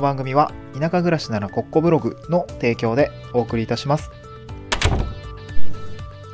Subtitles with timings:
[0.00, 4.10] の番組は田舎暮らしならコッコブログの提供でお送りいたします。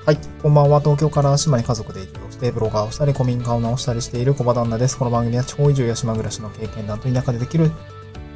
[0.06, 0.18] はい。
[0.40, 0.78] こんばんは。
[0.78, 4.96] 東京から島に家族で移住をして、ブロガーをしたり、古民家を直したりしている小場旦那です。
[4.96, 7.72] この番組は地方移住や島暮らしの経験談と田舎でできる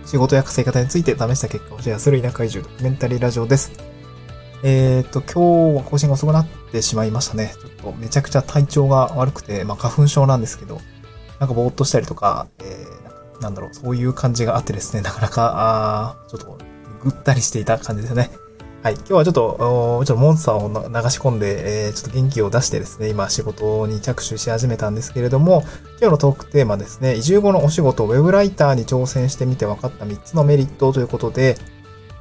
[0.04, 3.70] 仕事や稼ぎ方について試した結果をシェアする田舎移住ドキュメンタリーラジオです。
[4.64, 7.54] えー、っと、今日は更新が遅くなってしまいましたね。
[7.54, 10.80] ちょっとめちゃくちゃ体調が悪くて、まあ花粉症なんですけど、
[11.38, 12.99] なんかぼーっとしたりとか、えー、
[13.40, 16.58] なんだろう、そういう感じがあってですね、 なかなか、あちょっと
[17.02, 18.30] ぐったりしていた感じですね。
[18.82, 18.94] はい。
[18.94, 25.64] 今日はちょっと、ちょっとモンスターを流し込んで、えーちょっと元気を出してですね、今仕事に着手し始めたんですけれども、
[26.00, 31.58] 今日のトークテーマですね、移住後のお仕事、ウェブライターに挑戦してみて分かった3つのメリットということで、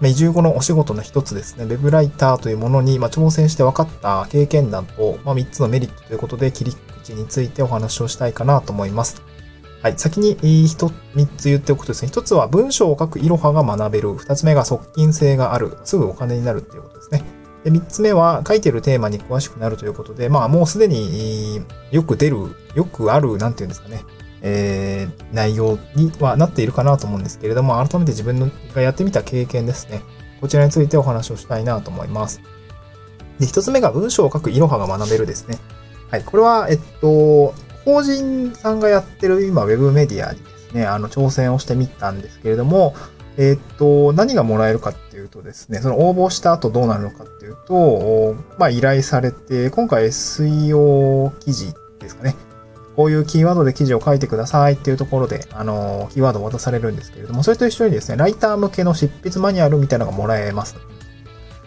[0.02, 9.22] 移住後のお仕事の一つですね、ウェブライターというものに、まあ、挑戦して分かった経験談と、まあ、3つのメリットということで、切り口についてお話をしたいかなと思います。
[9.82, 9.94] はい。
[9.98, 10.32] 先に
[10.66, 14.14] 一三つ言っておくとですね、一つは文章を書くいろはが学べる。
[14.14, 15.78] 二つ目が側近性がある。
[15.86, 17.24] すぐお金になるっていうことですね。
[17.64, 24.04] で、三つ目は書いてるテーマに詳しくなるということで、まあもうすでによく出る、よくある、なんていうんですかね、
[24.42, 30.02] えー、内容にはなっているかなと思うんですけれども、改めて自分のがやってみた経験ですね。
[30.42, 32.42] こちらについてお話をしたいなと思います。
[33.40, 35.58] で、一つ目が文章を書くいろはが学べるですね。
[36.10, 36.24] はい。
[36.24, 37.54] これは、えっと、
[37.90, 42.94] 法人さんがやってる今、ウェブメディアにですね、あの、挑戦をしてみたんですけれども、
[43.38, 52.36] えっと、何がもらえるかっていうとですね、その応募した後どうなるのかっていうと、まあ、依頼されて、今回 SEO 記事ですかね。
[52.96, 60.76] こういうキーワードで記事を書いてくださいっていうところで、あの、キーワードを渡されるんですけれども、それと一緒にですね、ライター向けの執筆マニュアルみたいなのがもらえます。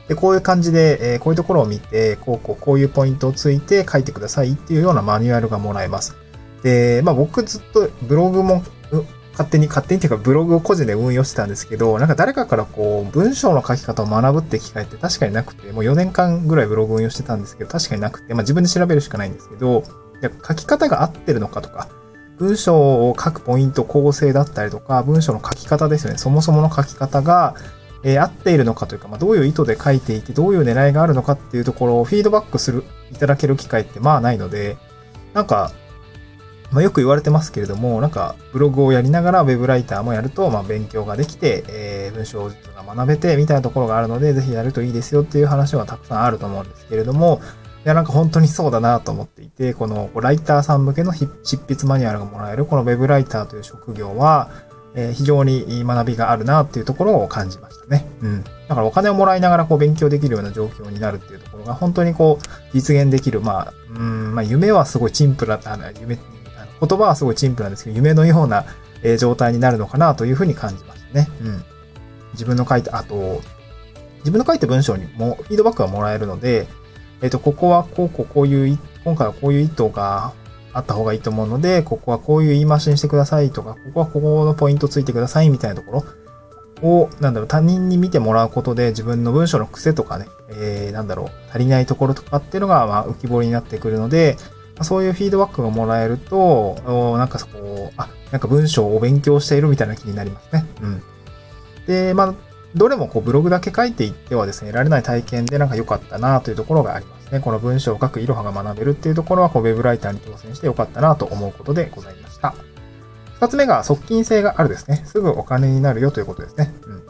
[0.08, 6.16] で、こういう感じで、えこういうところを見て、こう、こう、こういうポイントをついて書いてくださいっていうようなマニュアルがもらえます。
[6.62, 8.62] で、まあ僕ずっとブログも、
[9.32, 19.84] 勝手に、勝手にっていうかブログを個人で運用してたんですけど、なんか誰かからこう、文章の書き方を学ぶって機会って確かになくて、もう4年間ぐらいブログ運用してたんですけど、確かになくて、まあ自分で調べるしかないんですけど、
[20.46, 21.88] 書き方が合ってるのかとか、
[22.38, 26.18] 文章を書くポイント構成だったりとか、文章の書き方ですよね。
[26.18, 27.54] そもそもの書き方が、
[28.04, 34.76] えー合っているのかというか、まあ、どういう意図で書いていて、どういう狙いがあるのかっていうところをフィードバックする、いただける機会ってまあないので、
[35.34, 35.72] なんか、
[36.72, 47.40] まあ、よく言われてますけれども、なんか、ブログをやりながらウェブライターもやると、まあ、勉強ができて、えー文章術が学べて、みたいなところがあるので、ぜひやるといいですよっていう話はたくさんあると思うんですけれども、
[47.84, 51.26] いや、なんか本当にそうだなと思っていて、このライターさん向けの執
[51.66, 54.50] 筆マニュアルがもらえる、このウェブライターという職業は、
[54.94, 58.06] え非常に学びがあるなっていうところを感じましたね。
[58.20, 58.44] うん。
[58.44, 63.40] だからお金をもらいながらこう勉強できるような状況になるっていうところが本当にこう実現できる。
[63.40, 66.18] まあ、うん、まあ夢はすごいチンプラ、あの、夢、
[66.58, 68.64] あの言葉はすごいチンプなんですけど、夢のような、
[69.04, 71.28] え状態になるのかなというふうに感じましたね。
[71.40, 71.64] うん。
[72.34, 73.40] 自分の書いた、あと、
[74.20, 76.68] 自分の書いた文章にもフィードバックがもらえるので、
[77.20, 80.32] えっ、と、ここはこう、こう、こういう、今回はこういう意図が
[80.72, 86.04] あった方がいいと思うので、ここはこういう言い回しにしてくださいとか、ここはここのポイントついてくださいみたいなとこ
[86.82, 94.36] ろを、なんだろう、他人に見てもらうことで自分の文章の癖とかね、えー、なんだろう、足りないところとかっていうのが、まあ、浮き彫りになってくるので、
[94.80, 96.76] そういうフィードバックがもらえると、
[97.18, 100.66] なんかそこ、あ、なんか文章を勉強しているみたいな気になりますね。
[100.80, 101.02] うん。
[101.86, 102.34] で、まあ、
[102.74, 107.40] どれもこうブログだけ書いていってはですね、得られない体験でなんか良かったなというところがありますね。
[107.40, 112.54] この文章を書くいろはが学べるっていうところは、こうウェブライターに挑戦して良かったなと思うことでございました。
[113.34, 115.02] 二つ目が側近性があるですね。
[115.04, 116.72] すぐお金になるよということですね。
[116.86, 117.02] うん。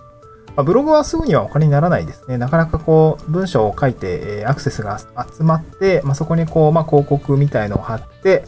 [0.55, 2.39] まあ、ブログはすぐにはお金にならないですね。
[2.39, 8.45] なかなかこう、文章を書いて、えアクセスが集まって、まあ、そこにこう、まあ、広告みたいのを貼って、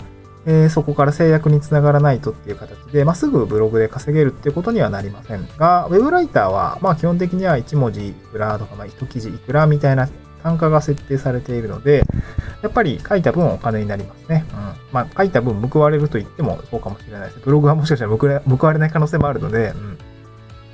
[0.46, 10.08] えーそこから制約につながらないとっていう形で、まあ、すぐブログで稼げるっていうことにはなりませんが、ウェブライターは、まあ、基本的には1文字いくらとか、まあ、1記事いくらみたいな
[10.44, 12.04] 単価が設定されているので、
[12.62, 14.44] やっぱり書いた分お金になりますね。
[14.52, 14.56] うん。
[14.92, 17.40] まあ、書いた分報われると言ってもそうかもしれないです。
[17.42, 19.98] ブログはもしかしたら報われない可能性もあるので、うん。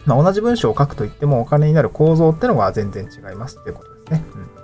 [0.06, 4.24] まあ、同じ文章を書くと言ってもお金になる構造ってのが全然違いますっていうことですね。
[4.34, 4.60] うん。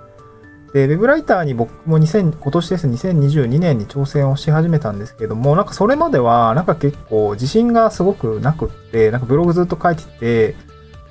[0.73, 10.55] で、ウェブライターに僕も2000、今年です、2022年に挑戦をし始めたんですけども、なんかそれまでは、なんか結構自信がすごくなくって、なんかブログずっと書いてて、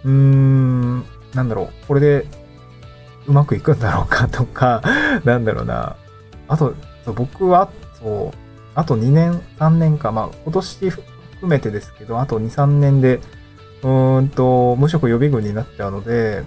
[0.05, 1.05] うーん、
[1.35, 2.27] なんだろう、これで
[3.27, 4.83] うまくいくんだろうかとか、
[5.25, 5.97] なんだろうな。
[6.49, 6.75] あと、
[7.05, 7.69] そう僕は、
[8.01, 8.39] そう、
[8.75, 11.07] あと2年、3年か、まあ今年含
[11.43, 13.21] めてですけど、あと2、3年で、
[13.83, 16.45] うーんと、無職予備軍になっちゃうので、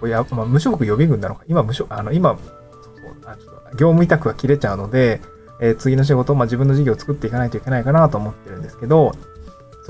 [0.00, 1.42] これやまあ、無職予備軍なのか。
[1.46, 2.38] 今、無職、あの、今、そう
[3.02, 5.20] そうあちょっと業務委託が切れちゃうので、
[5.60, 9.12] えー次の仕事、まあ、自分の事業を作っていかないといけないかなと思ってるんですけど、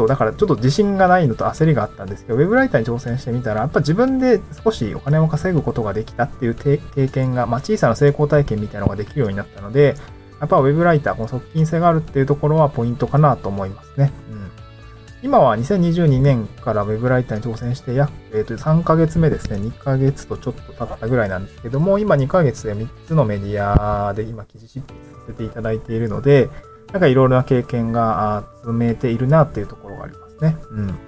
[0.01, 9.95] そう、だからちょっと自信がないのと焦りがあったんですけど、ウェブライターに挑戦してみたら、やっぱ自分で少しお金を稼ぐことができたっていう経験が、まあ小さな成功体験みたいなのができるようになったので、
[10.41, 14.11] やっぱウェブライター、この側近性があるっていうところはポイントかなと思いますね。
[14.33, 14.51] うん。
[15.23, 19.59] 今は2022年からウェブライターに挑戦して約、えー、と3ヶ月目ですね。
[19.59, 26.49] 2ヶ月とちょっと経ったぐらいなんですけども、今2ヶ月で3つのメディアで今記事執筆させていただいているので、
[26.93, 29.80] なんかいろいろな経験が積めているなっていうところ
[30.43, 30.57] ね。
[30.71, 30.99] うん。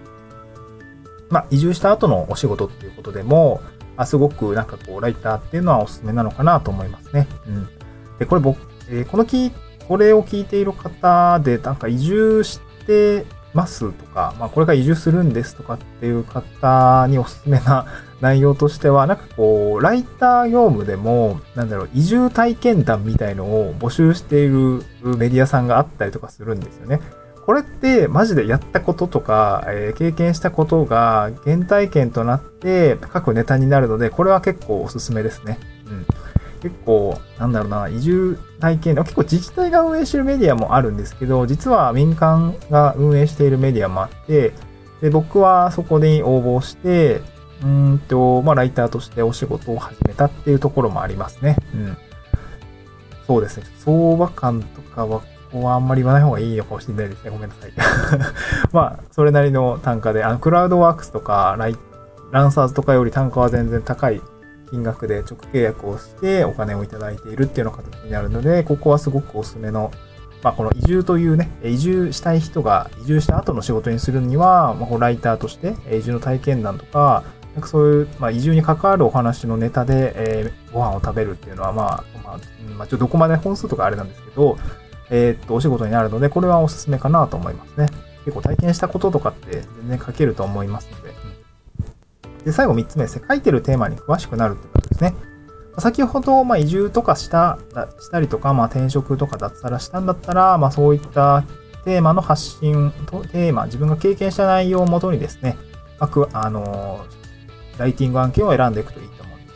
[1.31, 3.61] まあ、移住した後のお仕事っていうことでも、
[3.96, 7.26] あすごくなんかこう、ライターっていうのはおすすめなのかなと思いますね。
[7.46, 7.69] うん。
[8.19, 8.58] で、これ僕、
[8.88, 9.50] えー、このき、
[9.88, 13.25] これを聞いている方で、なんか移住して
[13.55, 17.87] ますとか、まあ、これから移住するんですとかっていう方におすすめな
[18.20, 27.00] 内容としては、なんかこう、ライター業務でも、なんだろう、移住体験談みたいのを募集しているメディアさんがあったりとかするんですよね。
[27.44, 35.59] これってマジでやったこととか、えー、経験したことが原体験となって各ネタになるので、これは結構おすすめですね。
[35.87, 36.06] うん。
[36.62, 44.53] 結構、なんだろうな、移住体験、結構自治体が運営しているメディアもあるんですけど、実は民間が運営しているメディアもあって、
[45.00, 47.21] で僕はそこに応募して、
[47.65, 51.56] うんと、まあ、ライターとしてお仕事を始めたっていうところもありますね。
[51.75, 51.97] うん。
[53.27, 53.67] そうですね。
[53.79, 55.23] 相場感とかは、
[55.53, 57.31] ここはあんまり言わない方がいいのかもしれないですね。
[57.31, 57.73] ごめんなさい。
[58.73, 61.77] まあ、それなりの単価で、あの、クラウドワークスとか、ライ
[62.33, 64.23] ランサーズとかより単価は全然高い
[64.71, 69.91] 金額で直契約をしてお金をいただいているっていうような形になるので、ここはすごくおすすめの、
[70.43, 77.23] まあ、この移住というね、移住したい人が移住した後の仕事にするには、まあ、ライターとして移住の体験談とか、
[77.53, 82.39] なんかそういう、まあ、移住に関わるお話のネタで、えー、ご飯を食べるっていうのは、まあ、まあ、
[82.79, 84.57] まあ、ちょっとどこまで本数とかあれなんですけど、
[85.11, 87.89] えー、っと、お仕事になるので、これはおすすめかなと思いますね。
[88.25, 91.15] 結構体験したこととかって全然書けると思いますので。
[92.45, 93.25] で、最後3つ目ですね。
[93.29, 95.15] 書いてるテーマに詳しくなるってことですね。
[95.79, 97.59] 先ほど、ま、移住とかした、
[98.01, 101.45] したりとか、まあ、転職とか脱サラしたんだったら、まあ、そういった
[101.85, 105.57] テーマの発信と、テーマ、自分が経験した内容をもとにですね、
[105.99, 107.07] まあ、あの、
[107.79, 109.09] ライティング案件を選んでいくといい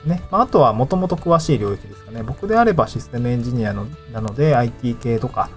[0.07, 0.23] ね。
[0.31, 2.23] まあ、あとは、もともと詳しい領域ですかね。
[2.23, 5.51] 僕であればシステムエンジニアのなので、IT 系とか、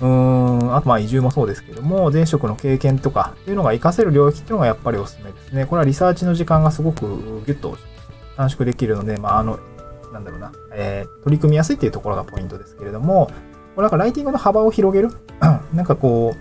[0.00, 5.66] うーん、あとまあ移住もそうですけども、前職の経験とかっていうのが活かせる領域っていうのがやっぱりおすすめですね。
[5.66, 7.78] これはリサーチの時間がすごくギュッと
[8.36, 9.58] 短縮できるので、まああの、
[10.12, 13.30] なんだろうな、えー、取り組みやすいっていうところがポイントですけれども、
[13.74, 15.10] これなんかライティングの幅を広げる？
[15.72, 16.34] なんかこ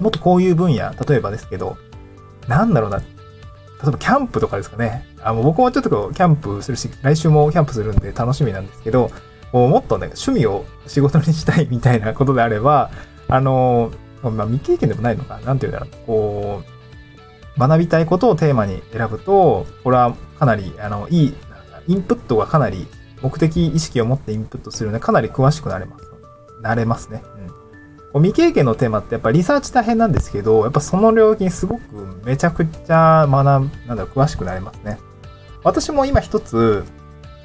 [0.00, 1.76] う、もっとこういう分野、例えばですけど、
[2.48, 3.00] なんだろうな、
[3.82, 5.06] 例えばキャンプとかですかね。
[5.22, 9.10] あの僕もちょっとキャンプするし、来週もキャンプするんで楽しみなんですけど、
[9.52, 12.90] こうもっとね、趣味を仕事にしたいみたいなことであれば、
[13.28, 13.90] あの、
[14.22, 15.54] まあ、未経験でもないのかな。
[15.54, 15.90] んていうんだろう。
[16.06, 16.62] こ
[17.56, 21.34] う、学びたいことをテーマに選ぶと、これはかなり、あの、いい、
[21.88, 22.86] インプットがかなり
[23.22, 26.04] 目的意識を持ってインプットするので、かなり詳しくなれます。
[26.62, 27.22] なれますね。
[27.36, 27.59] うん。
[28.14, 34.98] 未経験のテーマってやっぱリサーチ大変なんですけど、やっぱその領域にすごくめちゃくちゃ学ぶ、なんだろう、詳しくなれますね。
[35.62, 36.84] 私も今一つ、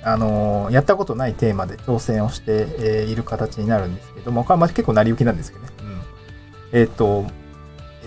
[0.04, 5.72] あのやったことないテーマで挑戦をして、いる形になるんですけども、これは結構成り行きなんですけどね。
[5.82, 6.80] うん。
[6.80, 7.26] えっ、ー、と、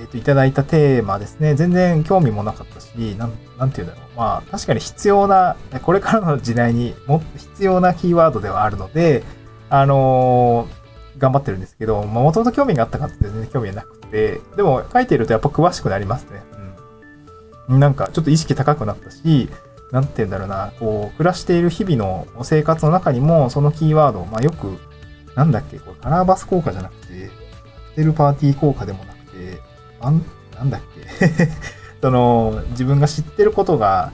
[0.00, 1.54] えっ、と、いただいたテーマですね。
[1.54, 4.16] 全然興味もなかったし、なん、なんて言うんだろう。
[4.16, 9.24] まあ、確かに必要な、これからの時代にも必要なキーワードではあるので、
[9.70, 10.68] あの、
[11.18, 16.42] 頑張ってるんですけど、まあ、もともと興味があったかって全然興味がなくて、でも書いてるとやっぱ詳しくなりますね。
[17.68, 17.80] うん。
[17.80, 19.48] なんか、ちょっと意識高くなったし、
[19.92, 24.78] なんて言うんだろうな、こう、暮らしている日々の生活の中にも、そのキーワード、まあよく、
[25.34, 29.60] なんだっけ、これカラーバス効果じゃなくて、カクテルパーティー効果でもなくて、
[30.00, 31.48] あん、なんだっけ
[32.00, 34.12] その、自分が知ってることが、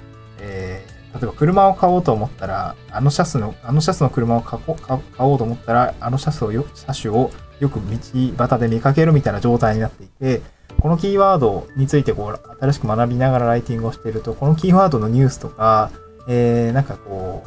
[1.14, 7.30] 例えば車を買おうと思ったら、あのシャツの、あのシャツの車を買おうと思ったら、あのシャツをよ、車種を
[7.60, 10.42] よく道端で見かけるみたいな状態になっていて、
[10.80, 15.92] このキーワードについてこう、新しく学びながらライティングをしていると、このキーワードのニュースとか、
[16.26, 17.44] えー、なんかこ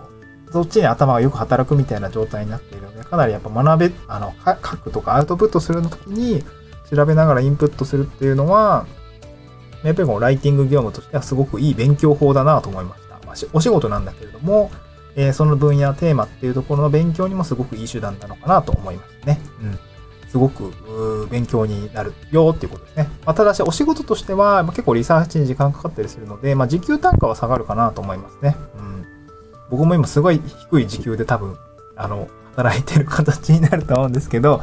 [0.48, 6.44] う、そっちに頭がよく働くみたいな状態になっているので、かなりやっぱ学べ、あの、書くとかアウトプットするの時に
[6.90, 8.88] 調べながらインプットするっていうのは、
[9.84, 13.07] やっぱりこのライティング業務としてはすごくいい勉強法だなと思いました。
[13.07, 13.07] まあ、
[13.54, 14.72] お仕事なんだけれども、
[15.16, 19.40] えー、その分野、テーマっていうところの勉強にもすごくいい手段なのかなと思いますね。
[19.62, 19.80] うん。
[20.30, 23.10] すごく勉強になるよっていうことですね。
[23.26, 28.56] まあ、ただし、お仕事としては、まあ、結構リサーチに時間かかったりするので、まあ、時給単価は下がるかなと思いますね。
[28.78, 29.06] うん。
[29.70, 31.58] 僕も今すごい低い時給で多分、
[31.96, 34.62] あの、働いてる形になると思うんですけど、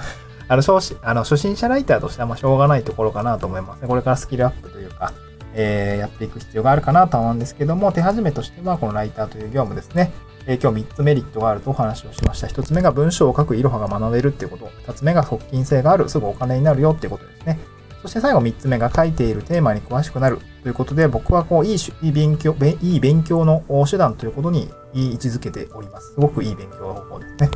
[0.49, 3.89] あの、初心あの初心者ライターとしてはまあしょうがないところかなと思いますね。
[3.89, 5.13] これからスキルアップというか、
[5.55, 10.13] えー、やっていく必要があるかなと思うんですけども、手始めとしてはこのライターという業務ですね。
[10.47, 12.47] えー、今日3つメリットがあるとお話をしました。
[12.47, 14.67] 1つ目が文章を書くいろはが学べるっていうこと。
[14.87, 17.59] 2つ目が側近性がある、すぐお金になるよっていうことですね。
[18.03, 26.13] そして最後3つ目が書いているテーマに詳しくなるということで、僕はこういいいい勉強、いい勉強の手段ということに位置づけております。
[26.13, 27.51] すごくいい勉強方法ですね。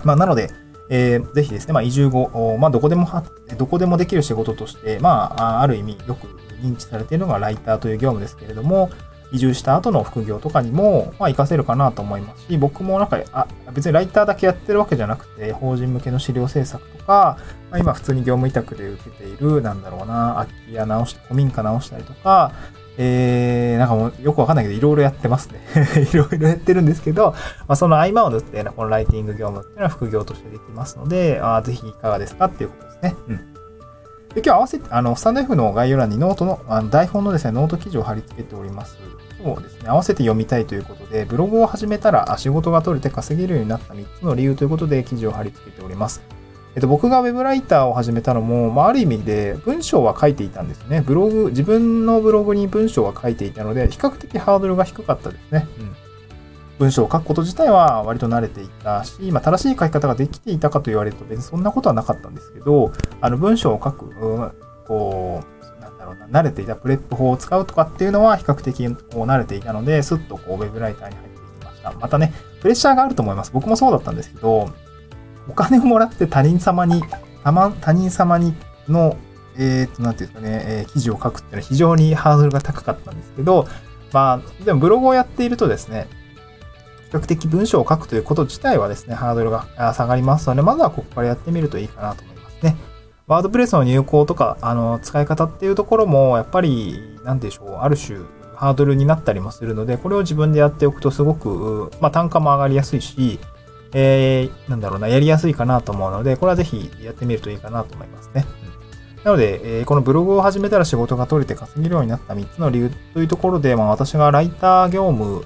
[0.00, 0.50] うん、まあ、なので、
[0.90, 3.24] えー、ぜひですね、まあ、移住後、まあ、どこでもは、
[3.56, 6.28] どこでもできる仕事として、まあ、ある意味よく
[6.62, 8.90] 認知されているのがライターという業務ですけれども、
[9.32, 17.38] 移住した後の副業とかにも、まあ、活かせるかなと思いますし、僕もなんか、あ、別にライターだけやってるわけじゃなくて、法人向けの資料制作とか、
[17.70, 22.52] まあ、今普通に業務委託で受けている、なんだろうな、空き家直して、古民家直したりとか、
[22.98, 25.60] えー、なんかもうよくわかんないけど、いろいろやってますね。
[26.12, 27.30] いろいろやってるんですけど、
[27.66, 33.16] まあ、その合間を縫って、このライティング業務っていうのは副業としてできますので、あぜひいかがですかっていうことですね。
[33.28, 33.51] うん。
[34.34, 38.98] で今日合わせて、あの、スタンド F の概要欄にノートの、あの台本のですね、ノート記事を貼り付けております。
[39.44, 46.22] をですね、合わせて読みたいということで、ブログを始めたら仕事が取れて稼げるようになった3つの理由ということで記事を貼り付けております。
[46.74, 51.02] えっと、僕がウェブライターを始めたのも、まあ、ある意味で文章は書いていたんですね。
[51.02, 55.68] ブログ、自分のブログに文章は書いていたので、比較的ハードルが低かったですね。
[55.78, 55.96] うん。
[56.78, 64.11] 文章を書くこと自体は割と慣れていたし、まあ、正しい書き方ができていたかと言われると別にそんなことはなかったんですけど、あの文章を書く、
[66.32, 71.92] 慣れていたプレップ法を使うとかっていうのは比較的こう慣れていたので、すっとこうウェブライターに入っていきました。
[71.92, 73.52] またね、プレッシャーがあると思います。
[73.52, 74.70] 僕もそうだったんですけど、
[75.48, 77.02] お金をもらって他人様に、
[77.44, 78.54] 他人様に
[78.88, 79.16] の、
[79.58, 83.68] えっ、と、なんていうんですかね、えー、記事を書くっていうのは非常にハードルが高かったんですけど、
[84.12, 86.08] まあ、でもブログをやっているとですね、
[87.10, 92.76] 比較的文章を書くということ自体はですね、ハードルが下がりますので、まずはここからやってみるといいかなと思いますね。
[93.26, 98.18] ワードプレスの入稿とか、あの、使い方っていうところも、やっぱり、なんでしょう、ある種、
[98.56, 103.38] ハードルになったりもするので、これを自分でやっておくとすごく、まあ、単価も上がりやすいし、
[103.94, 108.44] えー、なんだろうな、やりやすいかなと思うので、これはぜひやってみるといいかなと思いますね。
[109.18, 115.44] うん、なので、えー、このブログを始めたら仕事が取れて稼げるようになった3つの理由というところで、まあ、私がライター業務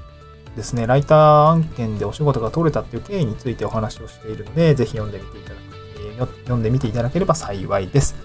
[0.56, 5.75] ですね、ライター案件でお仕事が取れたっていう経緯についてお話をしているので、ぜひ読んでみていただく、
[6.18, 8.16] 読んでみていただければ幸いです。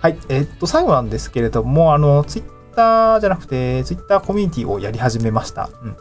[0.00, 0.18] はい。
[0.28, 5.70] えー、っと、最後なんですけれども、あの、ツイッターじゃなくて、ツイッターコミュニティをやり始めました。
[5.82, 5.96] うん。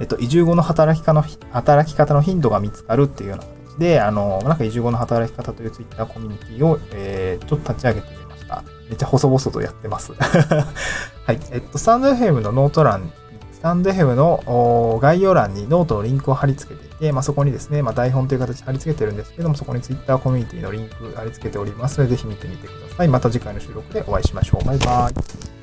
[0.00, 1.22] えっと、移住後の働き方の、
[1.52, 8.64] 働き方の頻度が見つかるっていうような形で、あの、なんか移住後の働き方というツイッターコミュニティを、えー、ちょっと立ち上げてみました。
[8.88, 10.12] めっちゃ細々とやってます。
[11.26, 11.38] はい。
[11.50, 13.12] えっと、スタンド FM のノート欄、
[13.60, 23.08] スタンド FM の概要欄にノートのリンクを貼り付けていて、まあ、そこにですね、まあ、台本という形で貼り付けてるんですけども、そこに Twitter コミュニティのリンク貼り付けておりますので、ぜひ見てみてください。
[23.08, 24.64] また次回の収録でお会いしましょう。
[24.64, 25.59] バイバイ。